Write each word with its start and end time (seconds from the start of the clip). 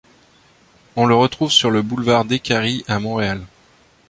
On 0.95 1.05
le 1.05 1.13
retrouve 1.13 1.51
sur 1.51 1.69
le 1.69 1.83
boulevard 1.83 2.25
Décarie 2.25 2.83
à 2.87 2.97
Montréal. 2.99 3.43